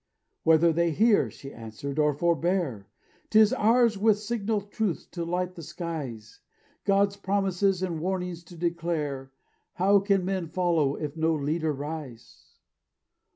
[0.41, 2.87] "Whether they hear," she answered, "or forbear,
[3.29, 6.39] 'Tis ours with signal truths to light the skies;
[6.85, 9.31] God's promises and warnings to declare;
[9.73, 12.55] How can men follow if no leader rise?